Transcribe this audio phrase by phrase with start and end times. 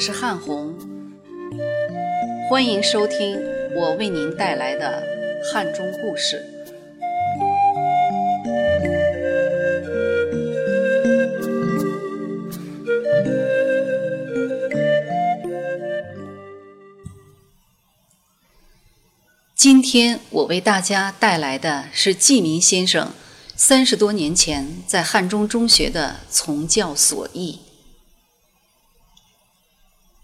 [0.00, 0.74] 是汉红，
[2.48, 3.38] 欢迎收听
[3.76, 5.04] 我为您带来的
[5.52, 6.42] 汉中故事。
[19.54, 23.12] 今天我为大家带来的是季民先生
[23.54, 27.58] 三十多年前在汉中中学的从教所忆。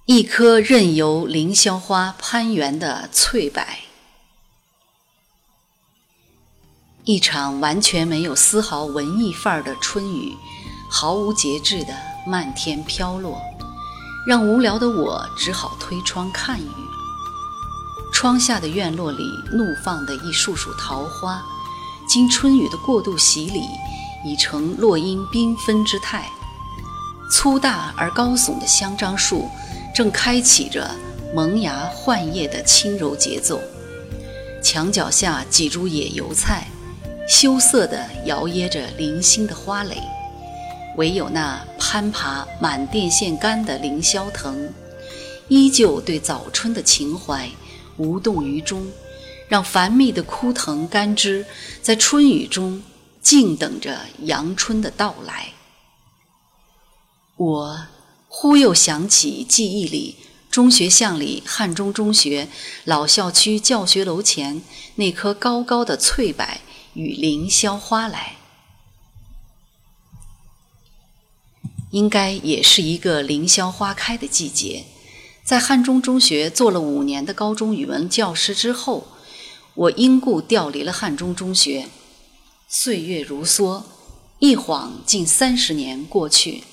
[0.07, 3.61] 一颗任由凌霄花攀援的翠柏，
[7.03, 10.37] 一场完全没有丝毫文艺范儿的春雨，
[10.89, 11.93] 毫无节制的
[12.25, 13.43] 漫天飘落，
[14.29, 16.71] 让无聊的我只好推窗看雨。
[18.13, 21.45] 窗下的院落里怒放的一束束桃花，
[22.09, 23.65] 经春雨的过度洗礼，
[24.25, 26.31] 已成落英缤纷之态。
[27.29, 29.51] 粗大而高耸的香樟树。
[29.97, 30.91] 正开启着
[31.35, 33.59] 萌芽换叶的轻柔节奏，
[34.63, 36.69] 墙角下几株野油菜，
[37.27, 39.97] 羞涩地摇曳着零星的花蕾，
[40.99, 44.69] 唯有那攀爬满电线杆的凌霄藤，
[45.49, 47.49] 依旧对早春的情怀
[47.97, 48.87] 无动于衷，
[49.49, 51.47] 让繁密的枯藤干枝
[51.81, 52.83] 在春雨中
[53.23, 55.55] 静等着阳春的到来。
[57.39, 57.79] 我。
[58.29, 60.17] 忽又想起记忆里
[60.51, 62.49] 中学巷里汉中中学
[62.85, 64.63] 老校区教学楼前
[64.97, 66.47] 那棵高高的翠柏
[66.95, 68.37] 与凌霄花来，
[71.91, 74.85] 应该也是一个凌霄花开的季节。
[75.45, 79.07] 在汉中中学做了五年的高中语文教师之后，
[79.75, 81.89] 我因故调离了汉中中学。
[82.67, 83.85] 岁月如梭，
[84.39, 86.65] 一晃近三十年过去。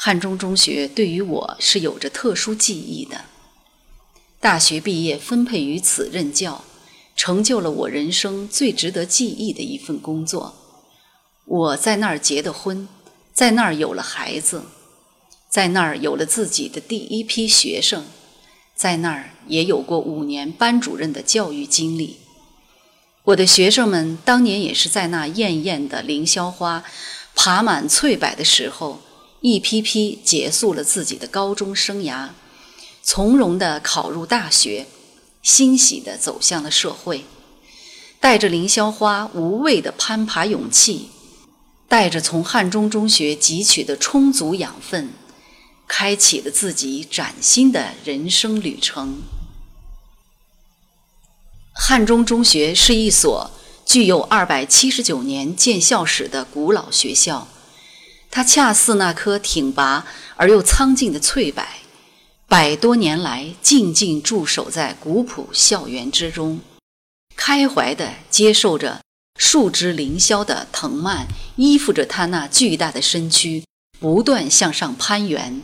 [0.00, 3.24] 汉中中学对于我是有着特殊记忆的。
[4.38, 6.62] 大学毕业分配于此任教，
[7.16, 10.54] 成就了我人生最值得记忆的一份工作。
[11.44, 12.86] 我在那儿结的婚，
[13.34, 14.66] 在那儿有了孩子，
[15.48, 18.04] 在那儿有了自己的第一批学生，
[18.76, 22.18] 在那儿也有过五年班主任的教育经历。
[23.24, 26.84] 我的学生们当年也是在那艳艳的凌霄花
[27.34, 29.00] 爬满翠柏的时候。
[29.40, 32.30] 一批批结束了自己的高中生涯，
[33.02, 34.86] 从容地考入大学，
[35.42, 37.24] 欣喜地走向了社会，
[38.20, 41.10] 带着凌霄花无畏的攀爬勇气，
[41.86, 45.10] 带着从汉中中学汲取的充足养分，
[45.86, 49.22] 开启了自己崭新的人生旅程。
[51.72, 53.50] 汉中中学是一所
[53.86, 57.46] 具有二百七十九年建校史的古老学校。
[58.30, 60.06] 它恰似那棵挺拔
[60.36, 61.64] 而又苍劲的翠柏，
[62.46, 66.60] 百多年来静静驻守在古朴校园之中，
[67.34, 69.00] 开怀地接受着
[69.38, 73.64] 树枝凌霄的藤蔓依附着它那巨大的身躯，
[73.98, 75.62] 不断向上攀援，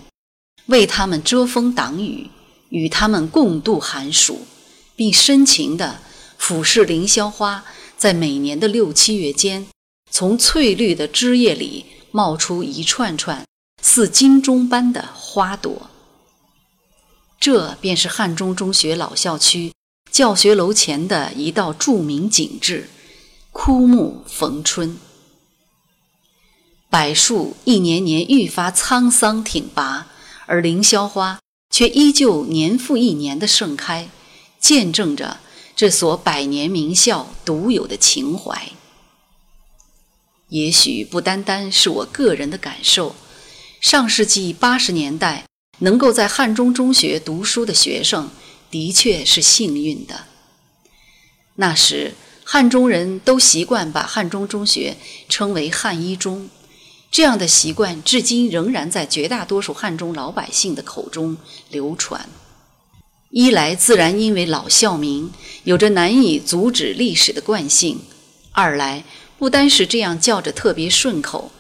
[0.67, 2.31] 为它们遮风挡雨，
[2.71, 4.47] 与它们共度寒暑，
[4.97, 6.01] 并深情地
[6.39, 7.65] 俯视凌霄花
[7.97, 9.67] 在每年的六七月间，
[10.11, 11.87] 从翠绿的枝叶里。
[12.17, 13.45] 冒出一串串
[13.83, 15.91] 似金钟般的花朵，
[17.41, 19.73] 这便是汉中中学老校区
[20.13, 22.89] 教学楼前的一道著名景致——
[23.51, 24.97] 枯木逢春。
[26.89, 30.07] 柏树一年年愈发沧桑挺拔，
[30.47, 34.09] 而凌霄花却依旧年复一年的盛开，
[34.61, 35.39] 见证着
[35.75, 38.71] 这所百年名校独有的情怀。
[40.51, 43.17] 也许不单单是我个人的感受，
[43.81, 45.45] 上世纪八十年代
[45.79, 48.31] 能够在汉中中学读书的学生，
[48.71, 50.27] 的确是幸运的。
[51.57, 52.13] 那时
[52.45, 54.97] 汉中人都习惯把汉中中学
[55.29, 56.51] 称为汉一中，
[57.11, 61.39] 这样的习惯至今仍然在绝大多数汉中老百姓的口中
[61.71, 62.29] 流传。
[63.31, 65.33] 一来自然因为老校名
[65.65, 68.01] 有着难以阻止历史的惯性，
[68.53, 69.03] 二来。
[69.39, 71.51] 不单是这样叫着特别顺口，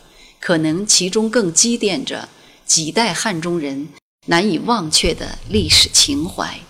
[0.41, 2.29] 可能其中更积淀着
[2.65, 3.89] 几代汉中人
[4.27, 6.61] 难以忘却的历史情怀。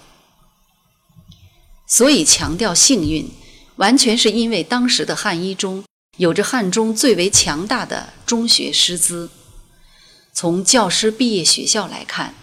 [1.86, 3.30] 所以强调幸运，
[3.76, 5.84] 完全是因为当时的汉一中
[6.16, 9.30] 有着汉中最为强大的中学师资。
[10.32, 12.34] 从教师毕业学校来看，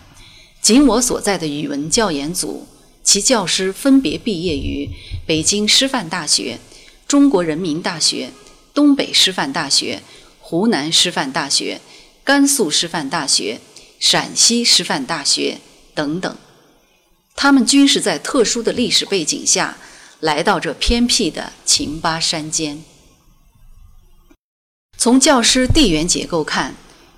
[0.62, 2.68] 仅我所在的语文教研组，
[3.04, 4.88] 其教师分别毕业于
[5.26, 6.60] 北京师范大学、
[7.08, 8.30] 中国人民大学。
[8.74, 10.02] 东北师范大学、
[10.40, 11.82] 湖南师范大学、
[12.24, 13.60] 甘肃师范大学、
[14.00, 15.60] 陕西师范大学
[15.94, 16.38] 等等。
[17.36, 19.78] 他们均是在特殊的历史背景下
[20.20, 22.84] 来到这偏僻的秦巴山间。
[24.98, 26.76] 从教师地缘结构看，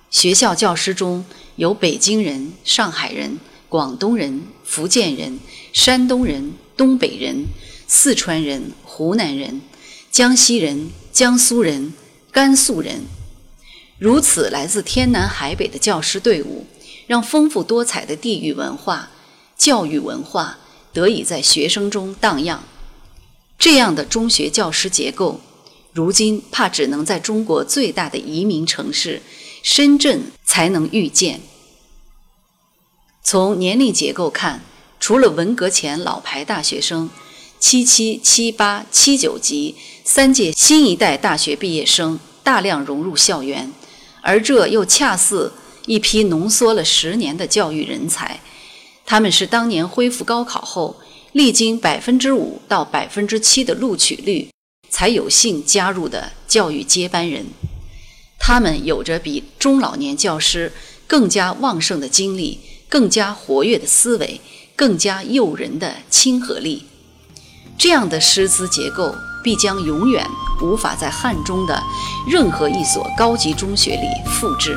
[0.10, 1.26] 学校教师中
[1.58, 5.40] 有北京人、上海人、广东人、福建人、
[5.74, 7.46] 山东人、东北人、
[7.88, 9.62] 四川人、湖南人、
[10.10, 11.94] 江西人、江苏人、
[12.32, 13.06] 甘肃人，
[14.00, 16.66] 如此来自天南海北的教师队伍，
[17.06, 19.12] 让丰富多彩的地域文化。
[19.56, 20.58] 教育文化
[20.92, 22.64] 得以在学生中荡漾，
[23.60, 25.40] 这样的中学教师结构，
[25.94, 29.22] 如今怕只能在中国最大的移民城市
[29.62, 31.42] 深圳才能遇见。
[33.22, 34.64] 从年龄结构看，
[35.00, 37.12] 除了文革前老牌大学生，
[37.60, 43.72] 七七、七八、七九级三届新一代大学毕业生大量融入校园，
[44.22, 45.54] 而这又恰似
[45.86, 48.42] 一批浓缩了十年的教育人才。
[49.06, 50.98] 他们是当年恢复高考后，
[51.32, 54.50] 历经百分之五到百分之七的录取率，
[54.90, 57.46] 才有幸加入的教育接班人。
[58.38, 60.74] 他们有着比中老年教师
[61.08, 62.60] 更加旺盛的精力、
[62.90, 64.42] 更加活跃的思维、
[64.76, 66.84] 更加诱人的亲和力。
[67.78, 70.26] 这样的师资结构，必将永远
[70.62, 71.82] 无法在汉中的
[72.26, 74.76] 任何一所高级中学里复制。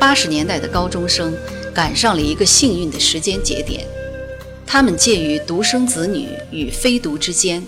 [0.00, 1.36] 八十年代的高中生
[1.74, 3.84] 赶上了一个幸运的时间节点，
[4.64, 7.66] 他们介于独生子女与非独之间，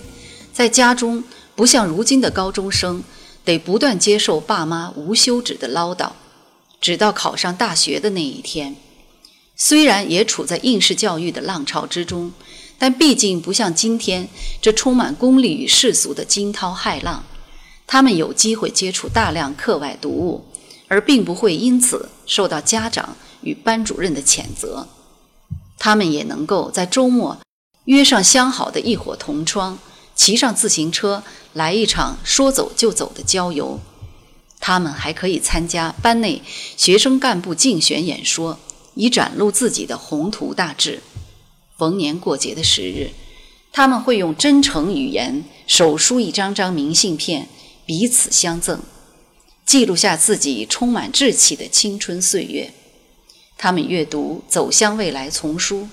[0.53, 1.23] 在家中
[1.55, 3.03] 不像如今的高中生
[3.43, 6.11] 得不断接受爸妈无休止的唠叨，
[6.79, 8.77] 直到考上大学的那一天。
[9.57, 12.31] 虽然也处在应试教育的浪潮之中，
[12.79, 14.29] 但毕竟不像今天
[14.61, 17.25] 这充满功利与世俗的惊涛骇浪，
[17.85, 20.45] 他们有机会接触大量课外读物。
[20.91, 24.89] 而并不会因此受到家长与班主任的谴责，
[25.79, 27.37] 他们也能够在周末
[27.85, 29.79] 约上相好的一伙同窗，
[30.15, 31.23] 骑上自行车
[31.53, 33.79] 来一场说走就走的郊游。
[34.59, 36.41] 他们还可以参加班内
[36.75, 38.59] 学生干部竞选演说，
[38.95, 41.01] 以展露自己的宏图大志。
[41.77, 43.11] 逢年过节的时日，
[43.71, 47.47] 他们会用真诚语言手书一张张明信片，
[47.85, 48.81] 彼此相赠。
[49.71, 52.73] 记录下自己充满志气的青春岁月。
[53.57, 55.87] 他们阅读《走向未来》丛书，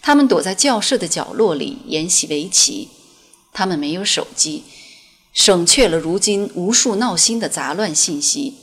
[0.00, 2.88] 他们躲在教室的角落里研习围棋。
[3.52, 4.62] 他们没有手机，
[5.32, 8.58] 省却了如今无数闹心的杂乱信息。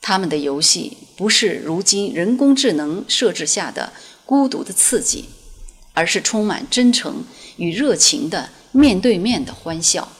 [0.00, 3.92] 他们的游戏不是如今人工智能设置下的
[4.24, 5.24] 孤独的刺激，
[5.94, 7.24] 而是充满真诚
[7.56, 10.12] 与热情的面对面的欢笑。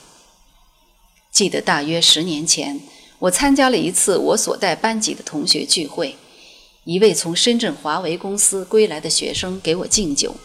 [1.31, 2.81] 记得大约十年前。
[3.21, 6.17] 我参加了一次我所带班级的同学聚会，
[6.85, 10.37] 一位从深圳华为公司归来的学生给我敬酒。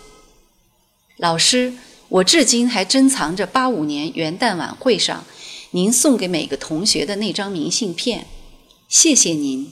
[1.17, 1.73] 老师，
[2.09, 5.23] 我至今还珍藏着八五年元旦晚会上
[5.71, 8.25] 您送给每个同学的那张明信片，
[8.89, 9.71] 谢谢您。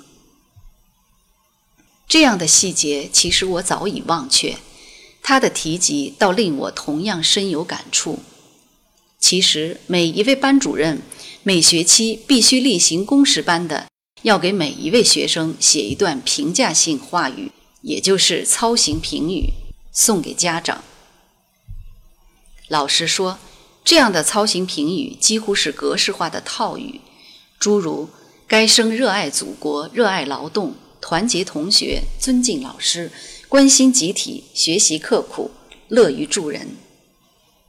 [2.08, 4.58] 这样的细节其实我早已忘却，
[5.24, 8.20] 他的提及倒令我同样深有感触。
[9.20, 11.02] 其实每一位班主任。
[11.44, 13.88] 每学期必须例行公事般的
[14.22, 19.52] 要给每一位学生写一段评价性话语，也就是操行评语，
[19.92, 20.84] 送给家长。
[22.68, 23.40] 老师说，
[23.84, 27.02] 这样的操行评语几乎是格式化的套语，
[27.60, 28.08] 诸如
[28.48, 33.12] “该生热爱祖国、热爱劳动、团结同学、尊敬老师、
[33.50, 35.50] 关心集体、学习刻苦、
[35.88, 36.78] 乐于助人”，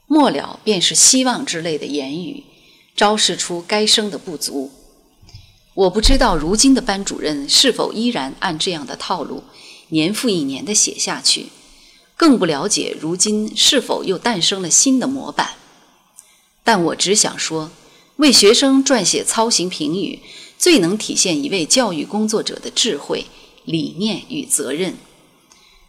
[0.07, 2.45] 末了便是希望之类的言语。
[2.95, 4.71] 昭示出该生的不足。
[5.75, 9.43] 我不知道如今的班主任是否依然按这样的套路，
[9.89, 11.47] 年复一年地写下去，
[12.17, 15.55] 更不了解如今是否又诞生了新的模板。
[16.63, 17.71] 但我只想说，
[18.17, 20.21] 为学生撰写操行评语，
[20.59, 23.25] 最能体现一位教育工作者的智慧、
[23.65, 24.97] 理念与责任。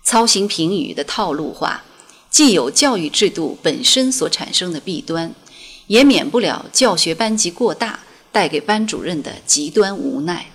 [0.03, 1.83] 操行评语的套路化，
[2.29, 5.35] 既有教育制度本身所产生的弊端。
[5.87, 7.99] 也免不了教学班级过大
[8.31, 10.51] 带给班主任的极端无奈。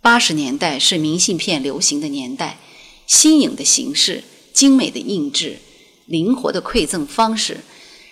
[0.00, 2.58] 八十年代是明信片流行的年代，
[3.06, 5.58] 新颖的形式、精美的印制、
[6.06, 7.60] 灵活的馈赠方式，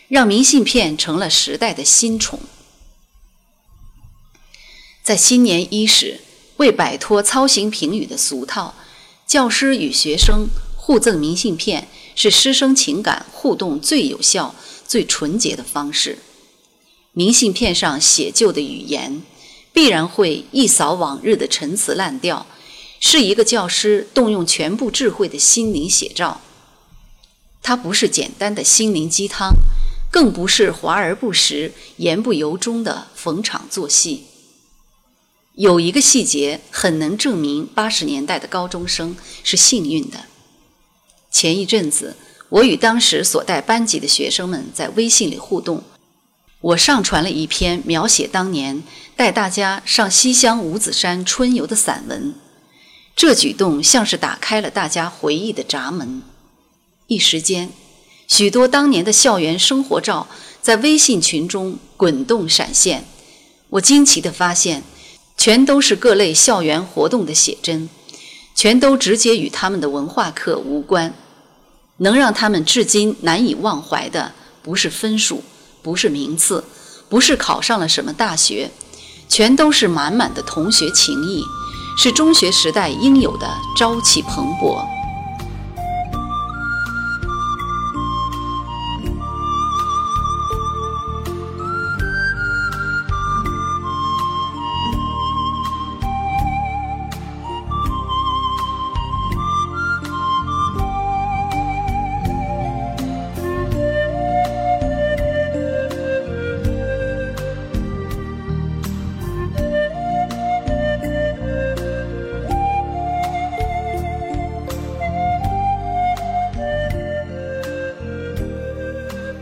[0.08, 2.40] 让明信片成了时代的新宠。
[5.02, 6.20] 在新年伊始，
[6.56, 8.74] 为摆脱操行评语的俗套，
[9.26, 14.54] 教师与学生互赠明信片是师生情感互动最有效、
[14.86, 16.18] 最纯洁的方式。
[17.12, 19.22] 明信片上写就的语言。
[19.72, 22.46] 必然会一扫往日的陈词滥调，
[22.98, 26.40] 是一个教师动用全部智慧的心灵写照。
[27.62, 29.52] 它不是简单的心灵鸡汤，
[30.10, 34.24] 更不是华而不实、言不由衷的逢场作戏。
[35.56, 39.14] 有一个细节很能证明八十年代的高中生
[39.44, 40.24] 是幸运的。
[41.30, 42.16] 前一阵子，
[42.48, 45.82] 我与当时所带班级的学生们在微信里互动。
[46.60, 48.82] 我上传了一篇描写当年
[49.14, 52.34] 带大家上西乡五子山春游的散文，
[53.14, 56.22] 这举动像是打开了大家回忆的闸门。
[57.06, 57.70] 一时间，
[58.26, 60.26] 许多当年的校园生活照
[60.60, 63.04] 在微信群中滚动闪现。
[63.70, 64.82] 我惊奇地发现，
[65.36, 67.88] 全都是各类校园活动的写真，
[68.54, 71.14] 全都直接与他们的文化课无关。
[71.98, 75.42] 能让他们至今难以忘怀的，不是分数。
[75.82, 76.64] 不是名次，
[77.08, 78.68] 不是考上了什么大学，
[79.28, 81.44] 全都是满满的同学情谊，
[81.96, 84.84] 是中学时代应有的朝气蓬勃。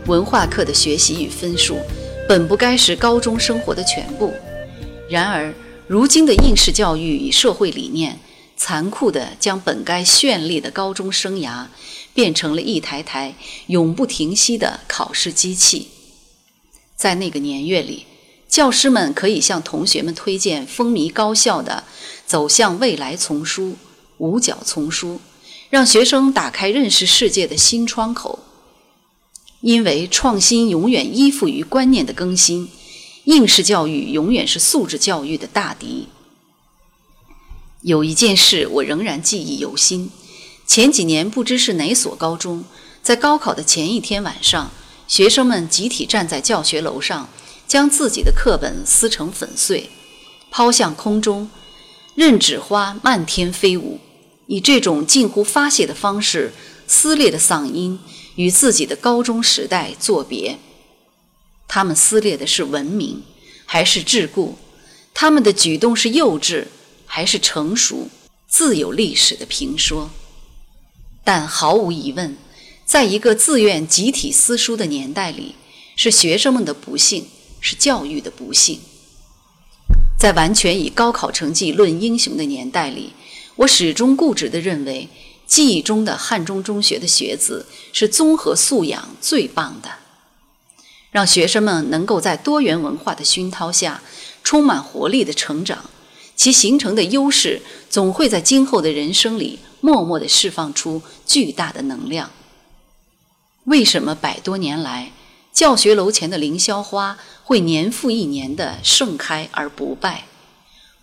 [0.07, 1.79] 文化课的学习与分数，
[2.27, 4.33] 本不该是高中生活的全部。
[5.09, 5.53] 然而，
[5.87, 8.19] 如今的应试教育与社会理念，
[8.55, 11.65] 残酷地将本该绚丽的高中生涯，
[12.13, 13.35] 变成了一台台
[13.67, 15.87] 永不停息的考试机器。
[16.95, 18.05] 在那个年月里，
[18.47, 21.83] 教师们可以向同学们推荐风靡高校的
[22.27, 23.75] 《走向未来》丛书、
[24.19, 25.19] 五角丛书，
[25.71, 28.44] 让学生打开认识世界的新窗口。
[29.65, 32.69] 因为创新永远依附于观念的更新，
[33.23, 36.07] 应试教育永远是素质教育的大敌。
[37.81, 40.11] 有一件事我仍然记忆犹新：
[40.67, 42.63] 前几年不知是哪所高中，
[43.01, 44.69] 在高考的前一天晚上，
[45.07, 47.27] 学生们集体站在教学楼上，
[47.67, 49.89] 将自己的课本撕成粉碎，
[50.51, 51.49] 抛向空中，
[52.13, 53.99] 任纸花漫天飞舞，
[54.45, 56.53] 以这种近乎发泄的方式，
[56.85, 57.99] 撕裂的嗓音。
[58.35, 60.57] 与自己的高中时代作别，
[61.67, 63.23] 他们撕裂的是文明，
[63.65, 64.53] 还是桎梏？
[65.13, 66.65] 他们的举动是幼稚，
[67.05, 68.09] 还是成熟？
[68.47, 70.11] 自有历史的评说。
[71.23, 72.37] 但毫无疑问，
[72.85, 75.55] 在一个自愿集体撕书的年代里，
[75.95, 77.27] 是学生们的不幸，
[77.61, 78.79] 是教育的不幸。
[80.19, 83.13] 在完全以高考成绩论英雄的年代里，
[83.55, 85.07] 我始终固执地认为。
[85.45, 89.89] 记忆中的汉中中学的学子是综合素养最棒的，
[91.11, 94.01] 让学生们能够在多元文化的熏陶下
[94.43, 95.89] 充满活力的成长，
[96.35, 102.31] 其形成的优势总会在今后的人生里默默地释放出巨大的能量。
[103.65, 105.11] 为什么百多年来
[105.51, 110.25] 教学楼前的凌霄花会年复一年地盛开而不败？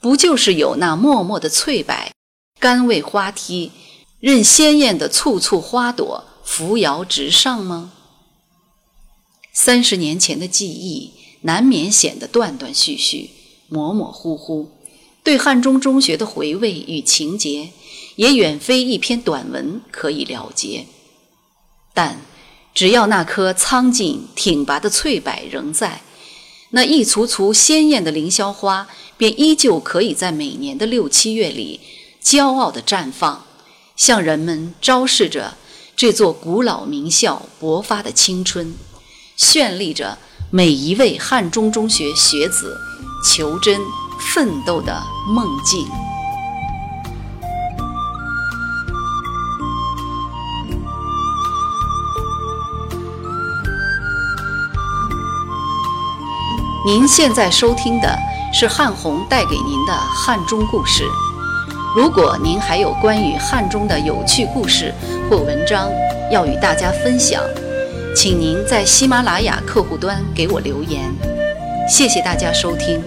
[0.00, 1.94] 不就是有那默默的翠柏，
[2.58, 3.70] 甘为花梯？
[4.22, 7.90] 任鲜艳的簇簇花朵扶摇直上吗？
[9.52, 11.10] 三十年前的记忆
[11.40, 13.30] 难免显得断断续续、
[13.68, 14.70] 模模糊糊，
[15.24, 17.70] 对汉中中学的回味与情结，
[18.14, 20.86] 也远非一篇短文可以了结。
[21.92, 22.20] 但
[22.72, 26.02] 只要那棵苍劲挺拔的翠柏仍在，
[26.70, 28.86] 那一簇簇鲜艳的凌霄花
[29.16, 31.80] 便依旧可以在每年的六七月里
[32.22, 33.46] 骄傲地绽放。
[34.02, 35.54] 向人们昭示着
[35.94, 38.74] 这座古老名校勃发的青春，
[39.38, 40.18] 绚丽着
[40.50, 42.76] 每一位汉中中学学子
[43.24, 43.80] 求真
[44.18, 45.86] 奋斗的梦境。
[56.84, 58.18] 您现在收听的
[58.52, 61.04] 是汉红带给您的汉中故事。
[61.94, 64.92] 如果您还有关于汉中的有趣故事
[65.28, 65.90] 或文章
[66.30, 67.42] 要与大家分享，
[68.16, 71.00] 请您在喜马拉雅客户端给我留言。
[71.86, 73.02] 谢谢大家收听。